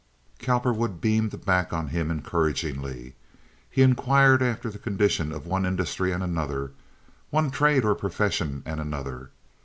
[0.39, 3.13] Cowperwood beamed back on him encouragingly.
[3.69, 6.71] He inquired after the condition of one industry and another,
[7.29, 9.29] one trade or profession and another.